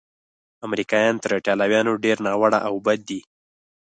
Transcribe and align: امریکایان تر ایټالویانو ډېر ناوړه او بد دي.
امریکایان 0.67 1.15
تر 1.23 1.31
ایټالویانو 1.37 1.93
ډېر 2.03 2.17
ناوړه 2.25 2.59
او 2.67 2.75
بد 2.85 2.99
دي. 3.09 3.19